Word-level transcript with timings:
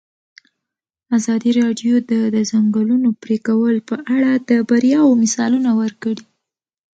ازادي 1.17 1.51
راډیو 1.61 1.95
د 2.11 2.13
د 2.35 2.37
ځنګلونو 2.51 3.09
پرېکول 3.23 3.75
په 3.89 3.95
اړه 4.15 4.31
د 4.49 4.51
بریاوو 4.69 5.19
مثالونه 5.23 5.71
ورکړي. 5.81 6.23